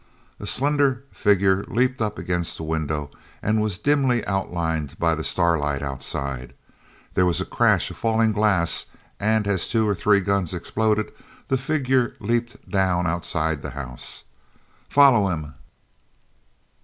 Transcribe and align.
A 0.39 0.47
slender 0.47 1.03
figure 1.11 1.63
leaped 1.67 2.01
up 2.01 2.17
against 2.17 2.57
the 2.57 2.63
window 2.63 3.11
and 3.43 3.61
was 3.61 3.77
dimly 3.77 4.25
outlined 4.25 4.97
by 4.97 5.13
the 5.13 5.23
starlight 5.23 5.83
outside. 5.83 6.55
There 7.13 7.27
was 7.27 7.39
a 7.39 7.45
crash 7.45 7.91
of 7.91 7.97
falling 7.97 8.31
glass, 8.31 8.87
and 9.19 9.45
as 9.45 9.67
two 9.67 9.87
or 9.87 9.93
three 9.93 10.19
guns 10.21 10.55
exploded 10.55 11.11
the 11.49 11.57
figure 11.59 12.15
leaped 12.19 12.67
down 12.67 13.05
outside 13.05 13.61
the 13.61 13.69
house. 13.77 14.23
"Follow 14.89 15.29
him!" 15.29 15.53